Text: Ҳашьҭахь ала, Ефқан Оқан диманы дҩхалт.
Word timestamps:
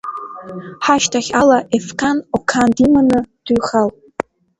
Ҳашьҭахь 0.85 1.31
ала, 1.41 1.57
Ефқан 1.77 2.17
Оқан 2.35 2.69
диманы 2.75 3.19
дҩхалт. 3.45 3.95